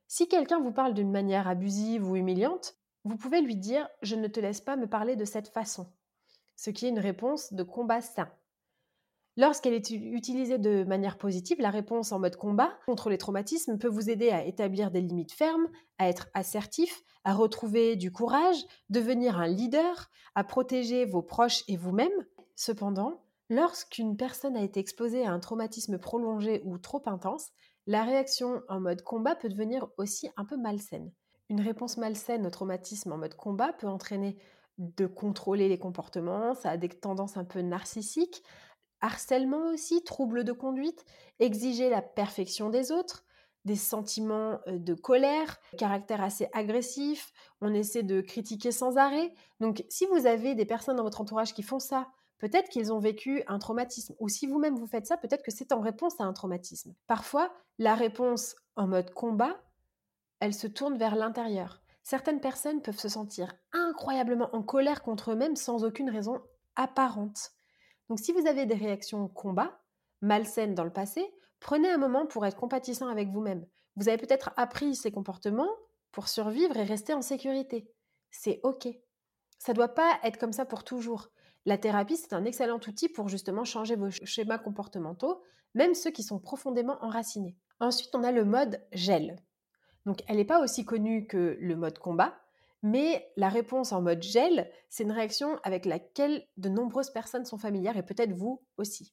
Si 0.07 0.29
quelqu'un 0.29 0.61
vous 0.61 0.73
parle 0.73 0.95
d'une 0.95 1.11
manière 1.11 1.47
abusive 1.47 2.09
ou 2.09 2.17
humiliante, 2.17 2.75
vous 3.05 3.17
pouvez 3.17 3.41
lui 3.41 3.57
dire⁇ 3.57 3.85
Je 4.03 4.17
ne 4.17 4.29
te 4.29 4.41
laisse 4.41 4.61
pas 4.61 4.77
me 4.77 4.89
parler 4.89 5.17
de 5.17 5.25
cette 5.25 5.49
façon⁇ 5.49 5.83
ce 6.61 6.69
qui 6.69 6.85
est 6.85 6.91
une 6.91 6.99
réponse 6.99 7.55
de 7.55 7.63
combat 7.63 8.03
sain. 8.03 8.29
Lorsqu'elle 9.39 9.73
est 9.73 9.89
utilisée 9.89 10.59
de 10.59 10.85
manière 10.85 11.17
positive, 11.17 11.59
la 11.59 11.71
réponse 11.71 12.13
en 12.13 12.19
mode 12.19 12.37
combat 12.37 12.71
contre 12.85 13.09
les 13.09 13.17
traumatismes 13.17 13.79
peut 13.79 13.89
vous 13.89 14.11
aider 14.11 14.29
à 14.29 14.45
établir 14.45 14.91
des 14.91 15.01
limites 15.01 15.33
fermes, 15.33 15.69
à 15.97 16.11
être 16.11 16.29
assertif, 16.35 17.03
à 17.25 17.33
retrouver 17.33 17.97
du 17.97 18.13
courage, 18.13 18.59
devenir 18.91 19.39
un 19.39 19.47
leader, 19.47 20.11
à 20.35 20.45
protéger 20.45 21.07
vos 21.07 21.23
proches 21.23 21.65
et 21.67 21.79
vous-même. 21.79 22.27
Cependant, 22.57 23.23
lorsqu'une 23.49 24.19
personne 24.19 24.57
a 24.57 24.63
été 24.63 24.81
exposée 24.81 25.25
à 25.25 25.33
un 25.33 25.41
traumatisme 25.41 25.97
prolongé 25.97 26.61
ou 26.67 26.77
trop 26.77 27.03
intense, 27.07 27.49
la 27.87 28.05
réaction 28.05 28.61
en 28.69 28.81
mode 28.81 29.01
combat 29.01 29.35
peut 29.35 29.49
devenir 29.49 29.89
aussi 29.97 30.29
un 30.37 30.45
peu 30.45 30.59
malsaine. 30.59 31.11
Une 31.49 31.63
réponse 31.63 31.97
malsaine 31.97 32.47
au 32.47 32.51
traumatisme 32.51 33.13
en 33.13 33.17
mode 33.17 33.35
combat 33.35 33.73
peut 33.73 33.89
entraîner 33.89 34.37
de 34.81 35.07
contrôler 35.07 35.69
les 35.69 35.79
comportements, 35.79 36.55
ça 36.55 36.71
a 36.71 36.77
des 36.77 36.89
tendances 36.89 37.37
un 37.37 37.45
peu 37.45 37.61
narcissiques, 37.61 38.43
harcèlement 39.01 39.69
aussi, 39.73 40.03
troubles 40.03 40.43
de 40.43 40.53
conduite, 40.53 41.05
exiger 41.39 41.91
la 41.91 42.03
perfection 42.03 42.71
des 42.71 42.91
autres, 42.91 43.25
des 43.67 43.77
sentiments 43.77 44.59
de 44.67 44.95
colère, 44.95 45.59
caractère 45.77 46.23
assez 46.23 46.49
agressif, 46.55 47.31
on 47.61 47.75
essaie 47.75 48.03
de 48.03 48.23
critiquer 48.23 48.73
sans 48.73 48.97
arrêt. 48.97 49.35
Donc 49.61 49.85
si 49.91 50.07
vous 50.07 50.27
avez 50.27 50.55
des 50.55 50.65
personnes 50.65 50.97
dans 50.97 51.03
votre 51.03 51.21
entourage 51.21 51.53
qui 51.53 51.63
font 51.63 51.79
ça, 51.79 52.09
peut-être 52.39 52.71
qu'ils 52.71 52.91
ont 52.91 53.01
vécu 53.01 53.45
un 53.49 53.59
traumatisme. 53.59 54.15
Ou 54.19 54.31
si 54.31 54.47
vous-même 54.47 54.77
vous 54.77 54.87
faites 54.87 55.07
ça, 55.07 55.19
peut-être 55.19 55.43
que 55.43 55.51
c'est 55.51 55.73
en 55.73 55.81
réponse 55.81 56.19
à 56.21 56.25
un 56.25 56.33
traumatisme. 56.33 56.95
Parfois, 57.07 57.53
la 57.79 57.95
réponse 57.95 58.57
en 58.77 58.87
mode 58.87 59.13
combat, 59.13 59.61
elle 60.41 60.55
se 60.55 60.67
tourne 60.67 60.97
vers 60.97 61.17
l'intérieur. 61.17 61.80
Certaines 62.03 62.41
personnes 62.41 62.83
peuvent 62.83 62.99
se 62.99 63.09
sentir 63.09 63.53
incroyablement 63.73 64.55
en 64.55 64.63
colère 64.63 65.03
contre 65.03 65.33
eux-mêmes 65.33 65.57
sans 65.57 65.85
aucune 65.85 66.11
raison 66.11 66.41
apparente. 66.77 67.53
Donc 68.09 68.19
si 68.19 68.33
vous 68.33 68.47
avez 68.47 68.67
des 68.67 68.75
réactions 68.75 69.29
combat, 69.29 69.81
malsaines 70.21 70.75
dans 70.75 70.85
le 70.85 70.93
passé, 70.93 71.33
prenez 71.61 71.91
un 71.91 71.99
moment 71.99 72.27
pour 72.27 72.45
être 72.47 72.57
compatissant 72.57 73.09
avec 73.09 73.29
vous-même. 73.29 73.67
Vous 73.97 74.09
avez 74.09 74.19
peut-être 74.19 74.51
appris 74.57 74.95
ces 74.95 75.13
comportements 75.13 75.71
pour 76.13 76.29
survivre 76.29 76.77
et 76.77 76.85
rester 76.85 77.15
en 77.15 77.23
sécurité. 77.23 77.89
C'est 78.31 78.61
OK. 78.63 78.89
Ça 79.59 79.73
ne 79.73 79.77
doit 79.77 79.95
pas 79.95 80.19
être 80.23 80.39
comme 80.39 80.53
ça 80.53 80.65
pour 80.65 80.85
toujours. 80.85 81.29
La 81.67 81.77
thérapie, 81.77 82.17
c'est 82.17 82.33
un 82.33 82.45
excellent 82.45 82.81
outil 82.89 83.09
pour 83.09 83.29
justement 83.29 83.65
changer 83.65 83.95
vos 83.95 84.11
schémas 84.11 84.59
comportementaux, 84.59 85.43
même 85.75 85.95
ceux 85.95 86.11
qui 86.11 86.23
sont 86.23 86.39
profondément 86.39 86.99
enracinés. 87.05 87.57
Ensuite, 87.79 88.15
on 88.15 88.25
a 88.25 88.33
le 88.33 88.45
mode 88.45 88.83
gel. 88.93 89.37
Donc, 90.07 90.23
elle 90.27 90.37
n'est 90.37 90.45
pas 90.45 90.63
aussi 90.63 90.85
connue 90.85 91.27
que 91.27 91.57
le 91.61 91.77
mode 91.77 91.99
combat, 91.99 92.35
mais 92.83 93.31
la 93.37 93.49
réponse 93.49 93.93
en 93.93 94.01
mode 94.01 94.23
gel, 94.23 94.71
c'est 94.89 95.05
une 95.05 95.13
réaction 95.13 95.59
avec 95.63 95.85
laquelle 95.85 96.47
de 96.57 96.69
nombreuses 96.69 97.11
personnes 97.11 97.45
sont 97.45 97.59
familières 97.59 97.97
et 97.97 98.03
peut-être 98.03 98.33
vous 98.33 98.63
aussi. 98.79 99.13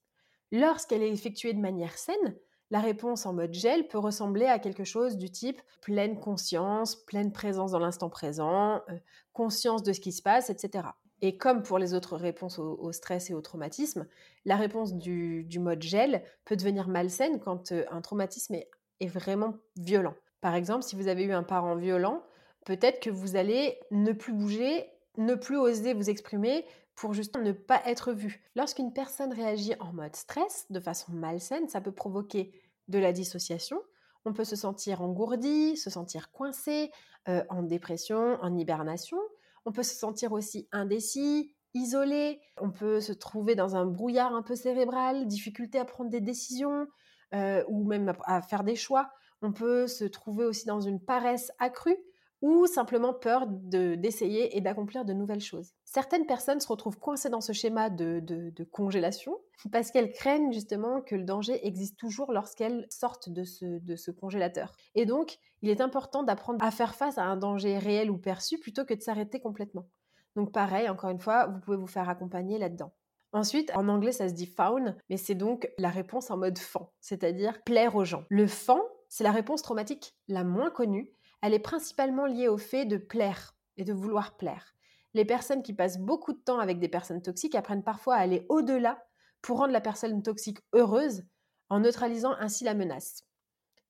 Lorsqu'elle 0.51 1.03
est 1.03 1.11
effectuée 1.11 1.53
de 1.53 1.59
manière 1.59 1.97
saine, 1.97 2.35
la 2.69 2.79
réponse 2.79 3.25
en 3.25 3.33
mode 3.33 3.53
gel 3.53 3.87
peut 3.87 3.97
ressembler 3.97 4.45
à 4.45 4.59
quelque 4.59 4.83
chose 4.83 5.17
du 5.17 5.29
type 5.29 5.61
pleine 5.81 6.19
conscience, 6.19 6.95
pleine 6.95 7.31
présence 7.31 7.71
dans 7.71 7.79
l'instant 7.79 8.09
présent, 8.09 8.81
euh, 8.89 8.97
conscience 9.33 9.83
de 9.83 9.93
ce 9.93 9.99
qui 10.01 10.11
se 10.11 10.21
passe, 10.21 10.49
etc. 10.49 10.87
Et 11.21 11.37
comme 11.37 11.63
pour 11.63 11.79
les 11.79 11.93
autres 11.93 12.15
réponses 12.15 12.59
au, 12.59 12.91
stress 12.91 13.29
et 13.29 13.33
au 13.33 13.41
traumatisme, 13.41 14.07
la 14.45 14.55
réponse 14.55 14.93
du, 14.93 15.47
mode 15.59 15.81
gel 15.81 16.23
peut 16.45 16.55
devenir 16.55 16.87
malsaine 16.87 17.39
quand 17.39 17.71
euh, 17.71 17.85
un 17.89 18.01
traumatisme 18.01 18.55
est 18.99 19.07
vraiment 19.07 19.55
violent. 19.75 20.13
Par 20.41 20.55
exemple, 20.55 20.83
si 20.83 20.95
vous 20.95 21.07
avez 21.07 21.23
eu 21.23 21.33
un 21.33 21.43
parent 21.43 21.75
violent, 21.75 22.23
peut-être 22.65 22.99
que 22.99 23.09
vous 23.09 23.35
allez 23.35 23.79
ne 23.91 24.11
plus 24.11 24.33
bouger, 24.33 24.89
ne 25.17 25.35
plus 25.35 25.57
oser 25.57 25.93
vous 25.93 26.09
exprimer 26.09 26.65
pour 26.95 27.13
justement 27.13 27.43
ne 27.43 27.51
pas 27.51 27.81
être 27.85 28.11
vu. 28.11 28.43
Lorsqu'une 28.55 28.91
personne 28.91 29.31
réagit 29.31 29.73
en 29.79 29.93
mode 29.93 30.15
stress, 30.15 30.65
de 30.69 30.79
façon 30.79 31.11
malsaine, 31.13 31.67
ça 31.69 31.79
peut 31.81 31.91
provoquer 31.91 32.51
de 32.87 32.99
la 32.99 33.13
dissociation. 33.13 33.79
On 34.25 34.33
peut 34.33 34.43
se 34.43 34.55
sentir 34.55 35.01
engourdi, 35.01 35.77
se 35.77 35.89
sentir 35.89 36.31
coincé, 36.31 36.91
euh, 37.29 37.43
en 37.49 37.63
dépression, 37.63 38.37
en 38.41 38.55
hibernation. 38.57 39.19
On 39.65 39.71
peut 39.71 39.83
se 39.83 39.95
sentir 39.95 40.31
aussi 40.31 40.67
indécis, 40.71 41.55
isolé. 41.73 42.41
On 42.59 42.71
peut 42.71 42.99
se 42.99 43.13
trouver 43.13 43.55
dans 43.55 43.75
un 43.75 43.85
brouillard 43.85 44.33
un 44.33 44.41
peu 44.41 44.55
cérébral, 44.55 45.27
difficulté 45.27 45.79
à 45.79 45.85
prendre 45.85 46.09
des 46.09 46.21
décisions 46.21 46.87
euh, 47.33 47.63
ou 47.67 47.85
même 47.85 48.13
à 48.25 48.41
faire 48.41 48.63
des 48.63 48.75
choix. 48.75 49.09
On 49.41 49.51
peut 49.51 49.87
se 49.87 50.05
trouver 50.05 50.45
aussi 50.45 50.65
dans 50.65 50.81
une 50.81 50.99
paresse 50.99 51.51
accrue 51.59 51.97
ou 52.41 52.67
simplement 52.67 53.13
peur 53.13 53.47
d'essayer 53.47 54.55
et 54.55 54.61
d'accomplir 54.61 55.05
de 55.05 55.13
nouvelles 55.13 55.41
choses. 55.41 55.73
Certaines 55.85 56.27
personnes 56.27 56.59
se 56.59 56.67
retrouvent 56.67 56.99
coincées 56.99 57.29
dans 57.29 57.41
ce 57.41 57.51
schéma 57.51 57.89
de, 57.89 58.63
congélation 58.71 59.37
parce 59.71 59.91
qu'elles 59.91 60.11
craignent 60.11 60.53
justement 60.53 61.01
que 61.01 61.15
le 61.15 61.23
danger 61.23 61.65
existe 61.65 61.97
toujours 61.97 62.31
lorsqu'elles 62.31 62.85
sortent 62.89 63.29
de 63.29 63.43
ce, 63.43 63.65
de 63.79 63.95
ce 63.95 64.11
congélateur. 64.11 64.75
Et 64.93 65.05
donc, 65.05 65.39
il 65.61 65.69
est 65.69 65.81
important 65.81 66.23
d'apprendre 66.23 66.63
à 66.63 66.69
faire 66.69 66.93
face 66.93 67.17
à 67.17 67.23
un 67.23 67.37
danger 67.37 67.79
réel 67.79 68.11
ou 68.11 68.17
perçu 68.17 68.59
plutôt 68.59 68.85
que 68.85 68.93
de 68.93 69.01
s'arrêter 69.01 69.39
complètement. 69.39 69.87
Donc 70.35 70.51
pareil, 70.51 70.87
encore 70.87 71.09
une 71.09 71.19
fois, 71.19 71.47
vous 71.47 71.59
pouvez 71.59 71.77
vous 71.77 71.87
faire 71.87 72.09
accompagner 72.09 72.59
là-dedans. 72.59 72.93
Ensuite, 73.33 73.71
en 73.75 73.89
anglais, 73.89 74.11
ça 74.11 74.29
se 74.29 74.33
dit 74.33 74.45
faun, 74.45 74.95
mais 75.09 75.17
c'est 75.17 75.35
donc 75.35 75.69
la 75.79 75.89
réponse 75.89 76.31
en 76.31 76.37
mode 76.37 76.57
fan, 76.57 76.83
c'est-à-dire 77.01 77.61
plaire 77.63 77.95
aux 77.95 78.05
gens. 78.05 78.23
Le 78.29 78.47
fan, 78.47 78.79
c'est 79.09 79.23
la 79.23 79.31
réponse 79.31 79.61
traumatique 79.61 80.15
la 80.27 80.43
moins 80.43 80.69
connue 80.69 81.11
elle 81.41 81.53
est 81.53 81.59
principalement 81.59 82.25
liée 82.25 82.47
au 82.47 82.57
fait 82.57 82.85
de 82.85 82.97
plaire 82.97 83.55
et 83.77 83.83
de 83.83 83.93
vouloir 83.93 84.37
plaire. 84.37 84.73
Les 85.13 85.25
personnes 85.25 85.63
qui 85.63 85.73
passent 85.73 85.99
beaucoup 85.99 86.33
de 86.33 86.39
temps 86.39 86.59
avec 86.59 86.79
des 86.79 86.89
personnes 86.89 87.21
toxiques 87.21 87.55
apprennent 87.55 87.83
parfois 87.83 88.15
à 88.15 88.19
aller 88.19 88.45
au-delà 88.49 89.05
pour 89.41 89.59
rendre 89.59 89.73
la 89.73 89.81
personne 89.81 90.21
toxique 90.23 90.59
heureuse 90.73 91.23
en 91.69 91.79
neutralisant 91.79 92.33
ainsi 92.39 92.63
la 92.63 92.73
menace. 92.73 93.23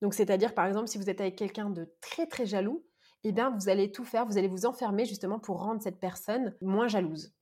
Donc 0.01 0.13
c'est-à-dire 0.13 0.53
par 0.53 0.65
exemple 0.65 0.88
si 0.88 0.97
vous 0.97 1.09
êtes 1.09 1.21
avec 1.21 1.36
quelqu'un 1.36 1.69
de 1.69 1.91
très 2.01 2.27
très 2.27 2.45
jaloux, 2.45 2.86
eh 3.24 3.31
bien 3.31 3.50
vous 3.50 3.69
allez 3.69 3.91
tout 3.91 4.03
faire, 4.03 4.25
vous 4.25 4.38
allez 4.38 4.47
vous 4.47 4.65
enfermer 4.65 5.05
justement 5.05 5.39
pour 5.39 5.63
rendre 5.63 5.81
cette 5.81 6.00
personne 6.00 6.55
moins 6.62 6.88
jalouse. 6.88 7.33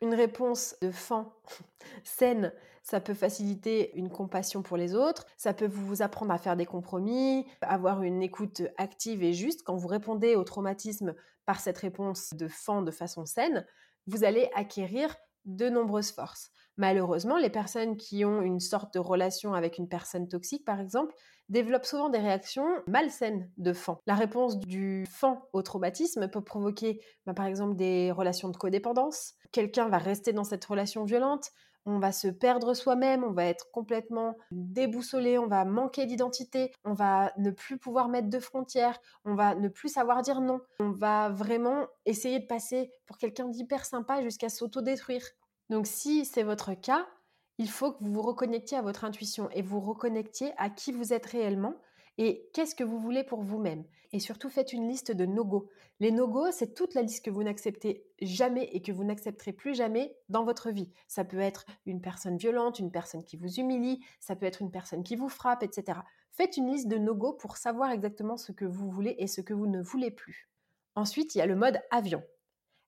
Une 0.00 0.14
réponse 0.14 0.76
de 0.80 0.90
fan 0.90 1.26
saine, 2.04 2.52
ça 2.82 3.00
peut 3.00 3.14
faciliter 3.14 3.94
une 3.96 4.08
compassion 4.08 4.62
pour 4.62 4.76
les 4.76 4.94
autres, 4.94 5.26
ça 5.36 5.52
peut 5.52 5.66
vous 5.66 6.02
apprendre 6.02 6.32
à 6.32 6.38
faire 6.38 6.56
des 6.56 6.66
compromis, 6.66 7.46
avoir 7.60 8.02
une 8.02 8.22
écoute 8.22 8.62
active 8.76 9.22
et 9.22 9.32
juste. 9.32 9.62
Quand 9.64 9.76
vous 9.76 9.88
répondez 9.88 10.36
au 10.36 10.44
traumatisme 10.44 11.14
par 11.44 11.60
cette 11.60 11.78
réponse 11.78 12.32
de 12.34 12.48
fan 12.48 12.84
de 12.84 12.90
façon 12.90 13.26
saine, 13.26 13.66
vous 14.06 14.24
allez 14.24 14.48
acquérir 14.54 15.16
de 15.44 15.68
nombreuses 15.68 16.12
forces. 16.12 16.50
Malheureusement, 16.78 17.36
les 17.36 17.50
personnes 17.50 17.96
qui 17.96 18.24
ont 18.24 18.40
une 18.40 18.60
sorte 18.60 18.94
de 18.94 19.00
relation 19.00 19.52
avec 19.52 19.78
une 19.78 19.88
personne 19.88 20.28
toxique, 20.28 20.64
par 20.64 20.80
exemple, 20.80 21.14
développent 21.48 21.84
souvent 21.84 22.08
des 22.08 22.18
réactions 22.18 22.68
malsaines 22.86 23.50
de 23.56 23.72
fan. 23.72 23.96
La 24.06 24.14
réponse 24.14 24.58
du 24.60 25.04
fan 25.10 25.38
au 25.52 25.62
traumatisme 25.62 26.28
peut 26.28 26.42
provoquer, 26.42 27.00
bah, 27.26 27.34
par 27.34 27.46
exemple, 27.46 27.74
des 27.74 28.12
relations 28.12 28.48
de 28.48 28.56
codépendance. 28.56 29.34
Quelqu'un 29.50 29.88
va 29.88 29.98
rester 29.98 30.32
dans 30.32 30.44
cette 30.44 30.64
relation 30.64 31.04
violente, 31.04 31.50
on 31.84 31.98
va 31.98 32.12
se 32.12 32.28
perdre 32.28 32.74
soi-même, 32.74 33.24
on 33.24 33.32
va 33.32 33.46
être 33.46 33.70
complètement 33.72 34.36
déboussolé, 34.52 35.38
on 35.38 35.46
va 35.46 35.64
manquer 35.64 36.06
d'identité, 36.06 36.70
on 36.84 36.92
va 36.92 37.32
ne 37.38 37.50
plus 37.50 37.78
pouvoir 37.78 38.08
mettre 38.08 38.28
de 38.28 38.38
frontières, 38.38 38.98
on 39.24 39.34
va 39.34 39.54
ne 39.54 39.68
plus 39.68 39.88
savoir 39.88 40.22
dire 40.22 40.40
non, 40.40 40.60
on 40.80 40.90
va 40.90 41.30
vraiment 41.30 41.86
essayer 42.04 42.40
de 42.40 42.46
passer 42.46 42.92
pour 43.06 43.16
quelqu'un 43.16 43.48
d'hyper 43.48 43.84
sympa 43.84 44.22
jusqu'à 44.22 44.48
s'autodétruire. 44.50 45.24
Donc 45.70 45.86
si 45.86 46.24
c'est 46.24 46.42
votre 46.42 46.74
cas, 46.74 47.06
il 47.58 47.68
faut 47.68 47.92
que 47.92 48.02
vous 48.02 48.12
vous 48.12 48.22
reconnectiez 48.22 48.78
à 48.78 48.82
votre 48.82 49.04
intuition 49.04 49.50
et 49.50 49.62
vous 49.62 49.80
reconnectiez 49.80 50.52
à 50.56 50.70
qui 50.70 50.92
vous 50.92 51.12
êtes 51.12 51.26
réellement 51.26 51.74
et 52.18 52.48
qu'est-ce 52.52 52.74
que 52.74 52.84
vous 52.84 52.98
voulez 52.98 53.22
pour 53.22 53.42
vous-même. 53.42 53.84
Et 54.12 54.20
surtout, 54.20 54.48
faites 54.48 54.72
une 54.72 54.88
liste 54.88 55.12
de 55.12 55.26
no-go. 55.26 55.68
Les 56.00 56.10
no-go, 56.10 56.50
c'est 56.50 56.74
toute 56.74 56.94
la 56.94 57.02
liste 57.02 57.24
que 57.24 57.30
vous 57.30 57.42
n'acceptez 57.42 58.06
jamais 58.20 58.64
et 58.72 58.82
que 58.82 58.90
vous 58.90 59.04
n'accepterez 59.04 59.52
plus 59.52 59.74
jamais 59.74 60.16
dans 60.28 60.44
votre 60.44 60.70
vie. 60.70 60.90
Ça 61.06 61.24
peut 61.24 61.38
être 61.38 61.64
une 61.86 62.00
personne 62.00 62.36
violente, 62.36 62.78
une 62.78 62.90
personne 62.90 63.24
qui 63.24 63.36
vous 63.36 63.60
humilie, 63.60 64.00
ça 64.18 64.34
peut 64.34 64.46
être 64.46 64.62
une 64.62 64.70
personne 64.70 65.04
qui 65.04 65.14
vous 65.14 65.28
frappe, 65.28 65.62
etc. 65.62 66.00
Faites 66.32 66.56
une 66.56 66.70
liste 66.70 66.88
de 66.88 66.96
no-go 66.96 67.34
pour 67.34 67.56
savoir 67.56 67.90
exactement 67.90 68.36
ce 68.36 68.52
que 68.52 68.64
vous 68.64 68.90
voulez 68.90 69.14
et 69.18 69.26
ce 69.26 69.40
que 69.40 69.54
vous 69.54 69.66
ne 69.66 69.82
voulez 69.82 70.10
plus. 70.10 70.48
Ensuite, 70.94 71.34
il 71.34 71.38
y 71.38 71.42
a 71.42 71.46
le 71.46 71.56
mode 71.56 71.80
avion. 71.90 72.22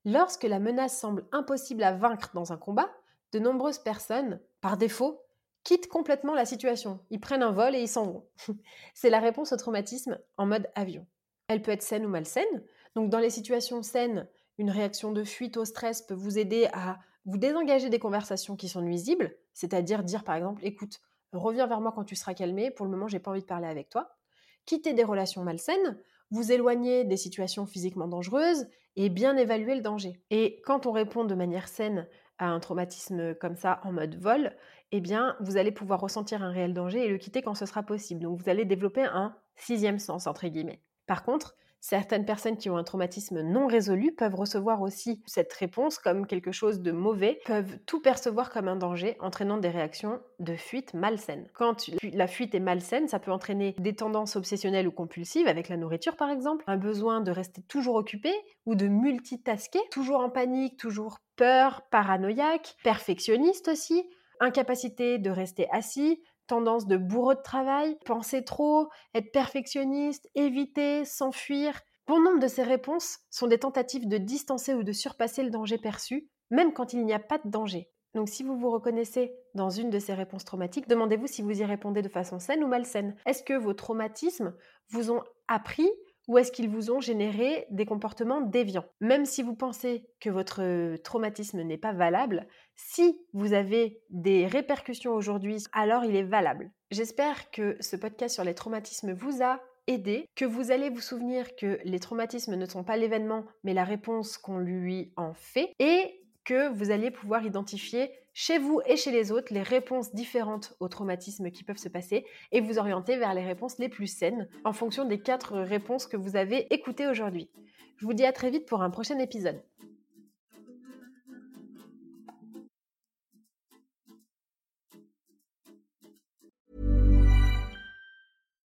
Lorsque 0.05 0.45
la 0.45 0.59
menace 0.59 0.99
semble 0.99 1.27
impossible 1.33 1.83
à 1.83 1.93
vaincre 1.93 2.31
dans 2.35 2.53
un 2.53 2.57
combat, 2.57 2.91
de 3.33 3.39
nombreuses 3.39 3.79
personnes, 3.79 4.41
par 4.61 4.77
défaut, 4.77 5.23
quittent 5.63 5.89
complètement 5.89 6.35
la 6.35 6.45
situation. 6.45 7.01
Ils 7.11 7.21
prennent 7.21 7.43
un 7.43 7.53
vol 7.53 7.75
et 7.75 7.83
ils 7.83 7.89
s'en 7.89 8.07
vont. 8.07 8.27
C'est 8.95 9.11
la 9.11 9.21
réponse 9.21 9.53
au 9.53 9.57
traumatisme 9.57 10.19
en 10.37 10.47
mode 10.47 10.69
avion. 10.75 11.07
Elle 11.49 11.63
peut 11.63 11.71
être 11.71 11.83
saine 11.83 12.07
ou 12.07 12.09
malsaine. 12.09 12.65
Donc 12.95 13.11
dans 13.11 13.19
les 13.19 13.31
situations 13.31 13.83
saines, 13.83 14.27
une 14.59 14.71
réaction 14.71 15.13
de 15.13 15.25
fuite 15.25 15.57
au 15.57 15.65
stress 15.65 16.03
peut 16.03 16.15
vous 16.15 16.39
aider 16.39 16.69
à 16.73 16.99
vous 17.27 17.39
désengager 17.39 17.91
des 17.91 17.99
conversations 17.99 18.57
qui 18.57 18.69
sont 18.69 18.81
nuisibles, 18.81 19.37
c'est-à-dire 19.53 20.03
dire 20.03 20.25
par 20.25 20.37
exemple 20.37 20.65
écoute, 20.65 21.01
reviens 21.33 21.67
vers 21.67 21.81
moi 21.81 21.93
quand 21.95 22.05
tu 22.05 22.17
seras 22.17 22.35
calmé, 22.35 22.71
pour 22.71 22.87
le 22.87 22.93
moment 22.93 23.09
j'ai 23.09 23.19
pas 23.19 23.31
envie 23.31 23.43
de 23.43 23.47
parler 23.47 23.69
avec 23.69 23.91
toi. 23.91 24.17
Quitter 24.65 24.95
des 24.95 25.05
relations 25.05 25.43
malsaines, 25.43 25.99
vous 26.31 26.53
éloigner 26.53 27.05
des 27.05 27.17
situations 27.17 27.67
physiquement 27.67 28.09
dangereuses 28.09 28.67
et 28.97 29.09
bien 29.09 29.37
évaluer 29.37 29.75
le 29.75 29.81
danger. 29.81 30.21
Et 30.31 30.61
quand 30.65 30.87
on 30.87 30.93
répond 30.93 31.25
de 31.25 31.35
manière 31.35 31.69
saine 31.69 32.07
à 32.39 32.49
un 32.49 32.61
traumatisme 32.61 33.35
comme 33.35 33.57
ça 33.57 33.81
en 33.85 33.93
mode 33.93 34.17
vol, 34.21 34.53
eh 34.93 35.01
bien, 35.01 35.37
vous 35.41 35.57
allez 35.57 35.73
pouvoir 35.73 36.01
ressentir 36.01 36.43
un 36.43 36.51
réel 36.51 36.75
danger 36.75 37.05
et 37.05 37.09
le 37.09 37.19
quitter 37.19 37.43
quand 37.43 37.55
ce 37.55 37.67
sera 37.67 37.83
possible. 37.83 38.23
Donc, 38.23 38.41
vous 38.41 38.49
allez 38.49 38.65
développer 38.65 39.05
un 39.05 39.37
sixième 39.55 39.99
sens, 39.99 40.27
entre 40.27 40.49
guillemets. 40.49 40.83
Par 41.07 41.23
contre, 41.23 41.57
Certaines 41.81 42.27
personnes 42.27 42.59
qui 42.59 42.69
ont 42.69 42.77
un 42.77 42.85
traumatisme 42.85 43.41
non 43.41 43.67
résolu 43.67 44.13
peuvent 44.13 44.35
recevoir 44.35 44.83
aussi 44.83 45.23
cette 45.27 45.53
réponse 45.55 45.99
comme 45.99 46.27
quelque 46.27 46.53
chose 46.53 46.81
de 46.81 46.93
mauvais, 46.93 47.41
peuvent 47.47 47.79
tout 47.87 48.01
percevoir 48.01 48.51
comme 48.51 48.69
un 48.69 48.77
danger, 48.77 49.17
entraînant 49.21 49.59
des 49.59 49.71
réactions 49.71 50.21
de 50.39 50.57
fuite 50.57 50.93
malsaines. 50.93 51.49
Quand 51.55 51.91
la 52.13 52.27
fuite 52.27 52.55
est 52.55 52.61
malsaine, 52.61 53.09
ça 53.09 53.19
peut 53.19 53.33
entraîner 53.33 53.75
des 53.79 53.95
tendances 53.95 54.37
obsessionnelles 54.37 54.89
ou 54.89 54.93
compulsives, 54.93 55.49
avec 55.49 55.69
la 55.69 55.77
nourriture 55.77 56.17
par 56.17 56.31
exemple, 56.31 56.65
un 56.67 56.77
besoin 56.77 57.21
de 57.21 57.31
rester 57.31 57.63
toujours 57.63 57.95
occupé 57.95 58.33
ou 58.67 58.75
de 58.75 58.87
multitasker, 58.87 59.81
toujours 59.91 60.21
en 60.21 60.31
panique, 60.31 60.77
toujours 60.77 61.19
peur, 61.37 61.83
paranoïaque, 61.91 62.77
perfectionniste 62.85 63.69
aussi, 63.69 64.05
incapacité 64.41 65.19
de 65.19 65.31
rester 65.31 65.69
assis, 65.71 66.21
tendance 66.51 66.89
de 66.89 66.97
bourreau 66.97 67.35
de 67.35 67.43
travail, 67.43 67.97
penser 68.05 68.45
trop, 68.45 68.89
être 69.15 69.31
perfectionniste, 69.31 70.29
éviter, 70.35 71.05
s'enfuir. 71.05 71.81
Bon 72.09 72.21
nombre 72.21 72.41
de 72.41 72.49
ces 72.49 72.65
réponses 72.65 73.21
sont 73.31 73.47
des 73.47 73.59
tentatives 73.59 74.09
de 74.09 74.19
distancer 74.19 74.75
ou 74.75 74.83
de 74.83 74.91
surpasser 74.91 75.45
le 75.45 75.51
danger 75.51 75.79
perçu, 75.79 76.29
même 76.51 76.73
quand 76.73 76.93
il 76.93 77.05
n'y 77.05 77.13
a 77.13 77.21
pas 77.21 77.39
de 77.39 77.49
danger. 77.49 77.89
Donc 78.15 78.29
si 78.29 78.43
vous 78.43 78.57
vous 78.57 78.71
reconnaissez 78.71 79.33
dans 79.55 79.71
une 79.71 79.91
de 79.91 80.01
ces 80.01 80.13
réponses 80.13 80.45
traumatiques, 80.45 80.89
demandez-vous 80.89 81.29
si 81.29 81.43
vous 81.43 81.61
y 81.61 81.65
répondez 81.65 82.03
de 82.03 82.09
façon 82.09 82.41
saine 82.41 82.65
ou 82.65 82.67
malsaine. 82.67 83.15
Est-ce 83.27 83.45
que 83.45 83.55
vos 83.55 83.75
traumatismes 83.75 84.53
vous 84.89 85.13
ont 85.13 85.23
appris 85.47 85.89
ou 86.31 86.39
est-ce 86.39 86.53
qu'ils 86.53 86.69
vous 86.69 86.93
ont 86.93 87.01
généré 87.01 87.67
des 87.71 87.85
comportements 87.85 88.41
déviants? 88.41 88.85
Même 89.01 89.27
si 89.27 89.43
vous 89.43 89.57
pensez 89.57 90.07
que 90.21 90.31
votre 90.31 90.63
euh, 90.63 90.97
traumatisme 90.97 91.61
n'est 91.63 91.77
pas 91.77 91.93
valable, 91.93 92.47
si 92.77 93.19
vous 93.33 93.53
avez 93.53 94.01
des 94.11 94.47
répercussions 94.47 95.13
aujourd'hui, 95.13 95.65
alors 95.73 96.05
il 96.05 96.15
est 96.15 96.23
valable. 96.23 96.71
J'espère 96.93 97.51
que 97.51 97.77
ce 97.81 97.97
podcast 97.97 98.37
sur 98.37 98.45
les 98.45 98.55
traumatismes 98.55 99.13
vous 99.13 99.43
a 99.43 99.61
aidé, 99.89 100.29
que 100.37 100.45
vous 100.45 100.71
allez 100.71 100.89
vous 100.89 101.01
souvenir 101.01 101.57
que 101.57 101.81
les 101.83 101.99
traumatismes 101.99 102.55
ne 102.55 102.67
sont 102.67 102.85
pas 102.85 102.97
l'événement, 102.97 103.45
mais 103.65 103.75
la 103.75 103.83
réponse 103.83 104.39
qu'on 104.39 104.59
lui 104.59 105.13
en 105.17 105.35
fait, 105.35 105.73
et 105.81 106.23
que 106.45 106.69
vous 106.69 106.93
allez 106.93 107.11
pouvoir 107.11 107.45
identifier 107.45 108.09
chez 108.41 108.57
vous 108.59 108.81
et 108.87 108.97
chez 108.97 109.11
les 109.11 109.33
autres 109.33 109.53
les 109.53 109.63
réponses 109.63 110.15
différentes 110.15 110.73
aux 110.81 110.89
traumatismes 110.89 111.51
qui 111.51 111.63
peuvent 111.63 111.77
se 111.77 111.91
passer 111.91 112.25
et 112.53 112.63
vous 112.63 112.79
orienter 112.79 113.19
vers 113.19 113.35
les 113.35 113.45
réponses 113.45 113.77
les 113.79 113.91
plus 113.91 114.07
saines 114.07 114.49
en 114.65 114.73
fonction 114.73 115.05
des 115.05 115.21
quatre 115.21 115.59
réponses 115.59 116.07
que 116.07 116.17
vous 116.17 116.37
avez 116.37 116.67
écoutées 116.73 117.07
aujourd'hui. 117.07 117.51
Je 117.99 118.07
vous 118.07 118.15
dis 118.15 118.25
à 118.25 118.33
très 118.33 118.49
vite 118.49 118.65
pour 118.65 118.81
un 118.81 118.89
prochain 118.89 119.19
épisode. 119.19 119.63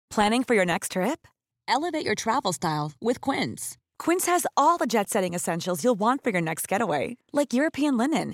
Planning 0.09 0.43
for 0.43 0.55
your 0.55 0.65
next 0.65 0.93
trip? 0.93 1.27
Elevate 1.67 2.03
your 2.03 2.15
travel 2.15 2.51
style 2.51 2.93
with 2.99 3.21
Quince. 3.21 3.77
Quince 3.99 4.25
has 4.25 4.47
all 4.57 4.79
the 4.79 4.87
jet 4.87 5.07
setting 5.07 5.35
essentials 5.35 5.83
you'll 5.83 5.93
want 5.93 6.23
for 6.23 6.31
your 6.31 6.41
next 6.41 6.67
getaway, 6.67 7.17
like 7.31 7.53
European 7.53 7.95
linen 7.95 8.33